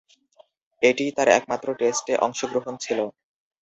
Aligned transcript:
এটিই 0.81 1.11
তার 1.17 1.27
একমাত্র 1.31 1.67
টেস্টে 1.79 2.13
অংশগ্রহণ 2.25 2.73
ছিল। 2.77 2.99